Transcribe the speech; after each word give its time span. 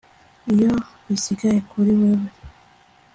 iyo 0.53 0.71
bisigaye 1.05 1.59
kuri 1.69 1.91
wewe 1.99 2.29